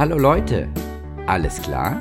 [0.00, 0.66] Hallo Leute,
[1.26, 2.00] alles klar?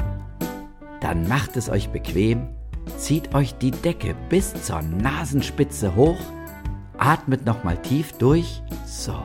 [1.01, 2.47] Dann macht es euch bequem,
[2.95, 6.15] zieht euch die Decke bis zur Nasenspitze hoch,
[6.97, 9.21] atmet nochmal tief durch, so.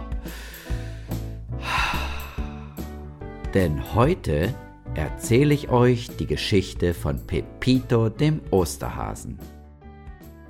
[3.54, 4.52] Denn heute
[4.96, 9.38] erzähle ich euch die Geschichte von Pepito dem Osterhasen.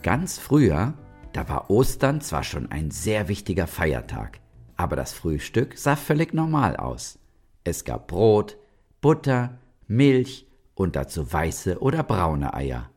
[0.02, 0.94] Ganz früher,
[1.34, 4.40] da war Ostern zwar schon ein sehr wichtiger Feiertag,
[4.78, 7.18] aber das Frühstück sah völlig normal aus.
[7.64, 8.58] Es gab Brot,
[9.00, 12.90] Butter, Milch und dazu weiße oder braune Eier.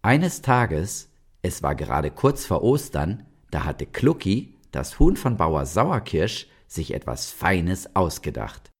[0.00, 1.10] Eines Tages,
[1.42, 6.94] es war gerade kurz vor Ostern, da hatte Klucki, das Huhn von Bauer Sauerkirsch, sich
[6.94, 8.70] etwas Feines ausgedacht.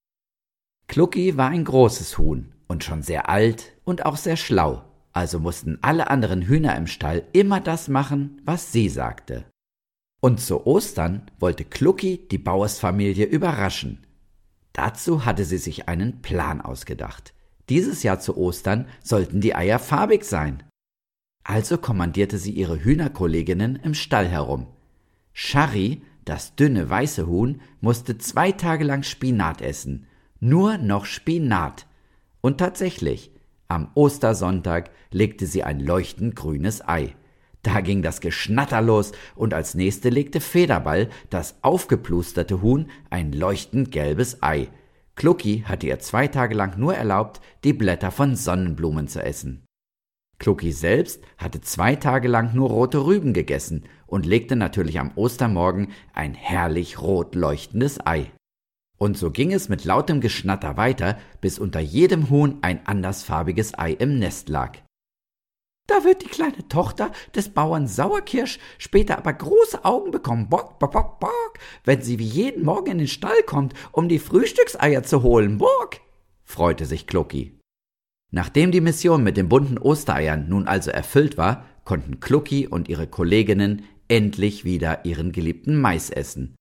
[0.87, 5.79] Klucki war ein großes Huhn und schon sehr alt und auch sehr schlau, also mussten
[5.83, 9.45] alle anderen Hühner im Stall immer das machen, was sie sagte.
[10.20, 14.05] Und zu Ostern wollte Klucki die Bauersfamilie überraschen.
[14.75, 17.33] Dazu hatte sie sich einen Plan ausgedacht.
[17.70, 20.62] Dieses Jahr zu Ostern sollten die Eier farbig sein.
[21.44, 24.66] Also kommandierte sie ihre Hühnerkolleginnen im Stall herum.
[25.33, 30.06] Shari, das dünne weiße Huhn, musste zwei Tage lang Spinat essen.
[30.41, 31.86] Nur noch Spinat.
[32.41, 33.31] Und tatsächlich,
[33.69, 37.14] am Ostersonntag legte sie ein leuchtend grünes Ei.
[37.65, 43.91] Da ging das Geschnatter los und als nächste legte Federball, das aufgeplusterte Huhn, ein leuchtend
[43.91, 44.69] gelbes Ei.
[45.17, 49.65] Klucki hatte ihr zwei Tage lang nur erlaubt, die Blätter von Sonnenblumen zu essen.
[50.39, 55.89] Klucki selbst hatte zwei Tage lang nur rote Rüben gegessen und legte natürlich am Ostermorgen
[56.12, 58.31] ein herrlich rot leuchtendes Ei.
[58.99, 63.93] Und so ging es mit lautem Geschnatter weiter, bis unter jedem Huhn ein andersfarbiges Ei
[63.93, 64.78] im Nest lag.
[65.87, 70.93] Da wird die kleine Tochter des Bauern Sauerkirsch später aber große Augen bekommen, bock, bock,
[70.93, 75.23] bock, bock, wenn sie wie jeden Morgen in den Stall kommt, um die Frühstückseier zu
[75.23, 76.00] holen, bock,
[76.44, 77.59] freute sich Klucki.
[78.33, 83.06] Nachdem die Mission mit den bunten Ostereiern nun also erfüllt war, konnten Klucki und ihre
[83.06, 86.56] Kolleginnen endlich wieder ihren geliebten Mais essen.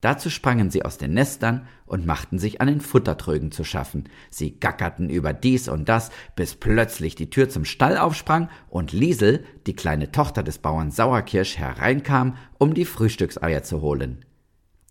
[0.00, 4.04] Dazu sprangen sie aus den Nestern und machten sich an den Futtertrögen zu schaffen.
[4.30, 9.44] Sie gackerten über dies und das, bis plötzlich die Tür zum Stall aufsprang und Liesel,
[9.66, 14.24] die kleine Tochter des Bauern Sauerkirsch, hereinkam, um die Frühstückseier zu holen.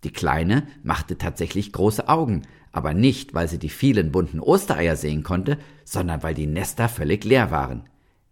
[0.04, 5.22] Die Kleine machte tatsächlich große Augen, aber nicht, weil sie die vielen bunten Ostereier sehen
[5.22, 7.88] konnte, sondern weil die Nester völlig leer waren.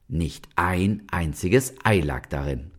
[0.09, 2.71] Nicht ein einziges Ei lag darin.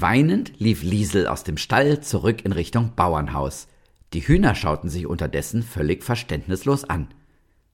[0.00, 3.66] Weinend lief Liesel aus dem Stall zurück in Richtung Bauernhaus.
[4.12, 7.08] Die Hühner schauten sich unterdessen völlig verständnislos an.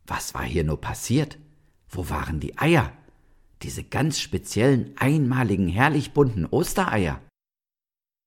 [0.06, 1.36] Was war hier nur passiert?
[1.86, 2.92] Wo waren die Eier?
[3.60, 7.20] Diese ganz speziellen, einmaligen, herrlich bunten Ostereier.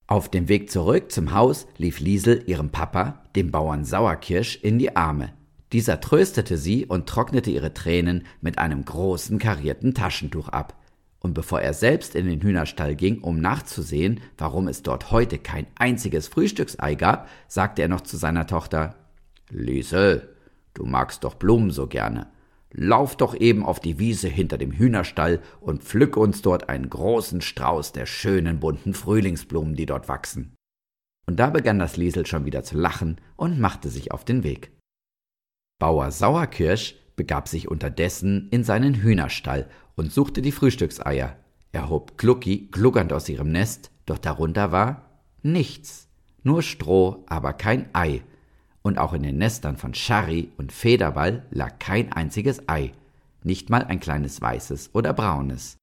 [0.05, 4.95] Auf dem Weg zurück zum Haus lief Liesel ihrem Papa, dem Bauern Sauerkirsch, in die
[4.95, 5.33] Arme.
[5.73, 10.75] Dieser tröstete sie und trocknete ihre Tränen mit einem großen karierten Taschentuch ab
[11.19, 15.67] und bevor er selbst in den Hühnerstall ging, um nachzusehen, warum es dort heute kein
[15.75, 18.95] einziges Frühstücksei gab, sagte er noch zu seiner Tochter
[19.50, 20.35] Liesel,
[20.73, 22.27] du magst doch Blumen so gerne.
[22.72, 27.41] Lauf doch eben auf die Wiese hinter dem Hühnerstall und pflück uns dort einen großen
[27.41, 30.53] Strauß der schönen bunten Frühlingsblumen, die dort wachsen.
[31.25, 34.72] Und da begann das Liesel schon wieder zu lachen und machte sich auf den Weg.
[35.79, 41.35] Bauer Sauerkirsch begab sich unterdessen in seinen Hühnerstall und suchte die Frühstückseier.
[41.73, 45.03] Er hob Glucki gluggernd aus ihrem Nest, doch darunter war
[45.43, 46.07] nichts,
[46.43, 48.21] nur Stroh, aber kein Ei.
[48.81, 52.93] Und auch in den Nestern von Scharri und Federball lag kein einziges Ei,
[53.43, 55.77] nicht mal ein kleines weißes oder braunes.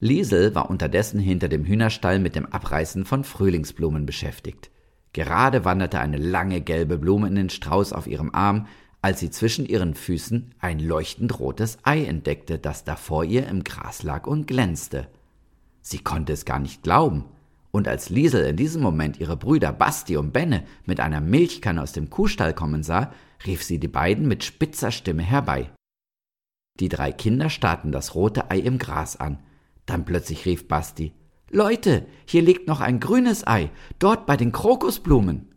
[0.00, 4.70] Liesel war unterdessen hinter dem Hühnerstall mit dem Abreißen von Frühlingsblumen beschäftigt.
[5.12, 8.66] Gerade wanderte eine lange gelbe Blume in den Strauß auf ihrem Arm,
[9.02, 13.64] als sie zwischen ihren Füßen ein leuchtend rotes Ei entdeckte, das da vor ihr im
[13.64, 15.08] Gras lag und glänzte.
[15.80, 17.24] Sie konnte es gar nicht glauben,
[17.72, 21.92] und als Liesel in diesem Moment ihre Brüder Basti und Benne mit einer Milchkanne aus
[21.92, 23.12] dem Kuhstall kommen sah,
[23.46, 25.70] rief sie die beiden mit spitzer Stimme herbei.
[26.80, 29.38] Die drei Kinder starrten das rote Ei im Gras an.
[29.86, 31.12] Dann plötzlich rief Basti
[31.52, 35.49] Leute, hier liegt noch ein grünes Ei, dort bei den Krokusblumen.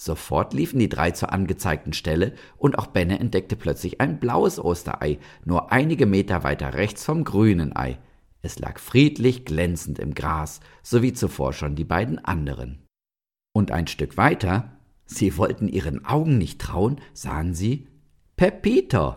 [0.00, 5.18] Sofort liefen die drei zur angezeigten Stelle und auch Benne entdeckte plötzlich ein blaues Osterei,
[5.44, 7.98] nur einige Meter weiter rechts vom grünen Ei.
[8.40, 12.86] Es lag friedlich glänzend im Gras, so wie zuvor schon die beiden anderen.
[13.52, 17.88] Und ein Stück weiter, sie wollten ihren Augen nicht trauen, sahen sie
[18.36, 19.16] Pepito.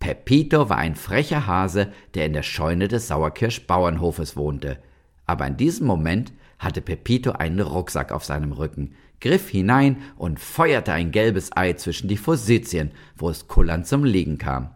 [0.00, 4.82] Pepito war ein frecher Hase, der in der Scheune des Sauerkirsch-Bauernhofes wohnte.
[5.24, 10.92] Aber in diesem Moment hatte Pepito einen Rucksack auf seinem Rücken, griff hinein und feuerte
[10.92, 14.74] ein gelbes Ei zwischen die Forsythien, wo es kullernd zum Liegen kam.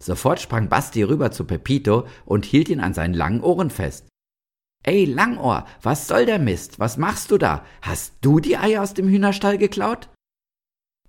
[0.00, 4.06] Sofort sprang Basti rüber zu Pepito und hielt ihn an seinen langen Ohren fest.
[4.84, 6.78] Ey, Langohr, was soll der Mist?
[6.78, 7.64] Was machst du da?
[7.82, 10.08] Hast du die Eier aus dem Hühnerstall geklaut?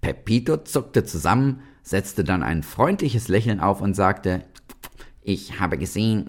[0.01, 4.43] Pepito zuckte zusammen, setzte dann ein freundliches Lächeln auf und sagte,
[5.21, 6.25] ich habe gesehen,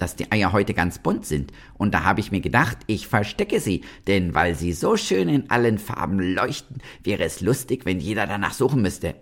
[0.00, 3.60] dass die Eier heute ganz bunt sind, und da habe ich mir gedacht, ich verstecke
[3.60, 8.26] sie, denn weil sie so schön in allen Farben leuchten, wäre es lustig, wenn jeder
[8.26, 9.14] danach suchen müsste.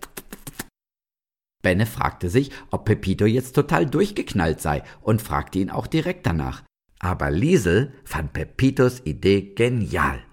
[1.63, 6.63] Benne fragte sich, ob Pepito jetzt total durchgeknallt sei und fragte ihn auch direkt danach.
[6.99, 10.26] Aber Liesel fand Pepitos Idee genial.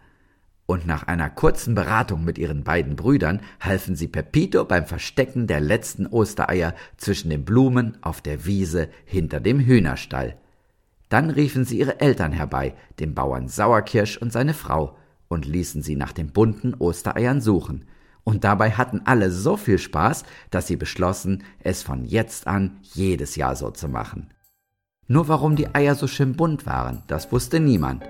[0.66, 5.60] Und nach einer kurzen Beratung mit ihren beiden Brüdern halfen sie Pepito beim Verstecken der
[5.60, 10.36] letzten Ostereier zwischen den Blumen auf der Wiese hinter dem Hühnerstall.
[11.10, 14.96] Dann riefen sie ihre Eltern herbei, den Bauern Sauerkirsch und seine Frau,
[15.28, 17.86] und ließen sie nach den bunten Ostereiern suchen.
[18.24, 23.36] Und dabei hatten alle so viel Spaß, dass sie beschlossen, es von jetzt an jedes
[23.36, 24.32] Jahr so zu machen.
[25.06, 28.04] Nur warum die Eier so schön bunt waren, das wusste niemand.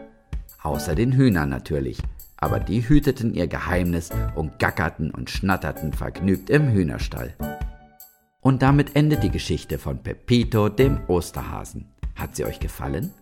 [0.62, 1.98] Außer den Hühnern natürlich.
[2.44, 7.32] Aber die hüteten ihr Geheimnis und gackerten und schnatterten vergnügt im Hühnerstall.
[8.42, 11.94] Und damit endet die Geschichte von Pepito, dem Osterhasen.
[12.14, 13.14] Hat sie euch gefallen?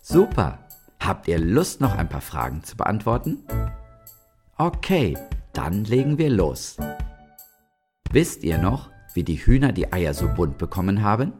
[0.00, 0.60] Super!
[1.00, 3.42] Habt ihr Lust, noch ein paar Fragen zu beantworten?
[4.56, 5.18] Okay,
[5.52, 6.76] dann legen wir los.
[8.12, 11.32] Wisst ihr noch, wie die Hühner die Eier so bunt bekommen haben?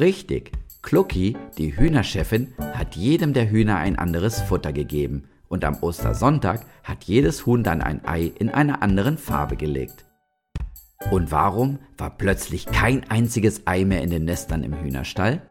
[0.00, 0.57] Richtig,
[0.88, 7.04] Klucki, die Hühnerchefin, hat jedem der Hühner ein anderes Futter gegeben und am Ostersonntag hat
[7.04, 10.06] jedes Huhn dann ein Ei in einer anderen Farbe gelegt.
[11.10, 15.42] Und warum war plötzlich kein einziges Ei mehr in den Nestern im Hühnerstall?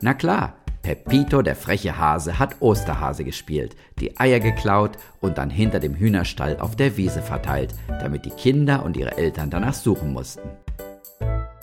[0.00, 0.56] Na klar,
[0.88, 6.58] Pepito, der freche Hase, hat Osterhase gespielt, die Eier geklaut und dann hinter dem Hühnerstall
[6.60, 10.48] auf der Wiese verteilt, damit die Kinder und ihre Eltern danach suchen mussten.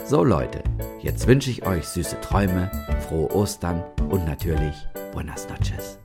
[0.05, 0.61] So Leute,
[1.01, 2.69] jetzt wünsche ich euch süße Träume,
[3.07, 4.75] frohe Ostern und natürlich
[5.11, 5.97] Buenas noches.